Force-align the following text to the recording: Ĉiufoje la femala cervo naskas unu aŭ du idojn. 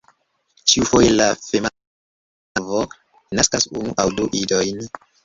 Ĉiufoje 0.71 1.11
la 1.17 1.27
femala 1.43 2.59
cervo 2.59 2.81
naskas 3.41 3.69
unu 3.81 3.95
aŭ 4.05 4.07
du 4.21 4.27
idojn. 4.41 4.83